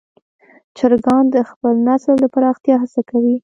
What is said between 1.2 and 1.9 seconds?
د خپل